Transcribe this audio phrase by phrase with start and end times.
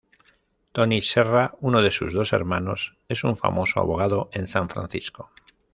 [0.71, 5.29] Tony Serra, uno de sus dos hermanos, es un famoso abogado en San Francisco.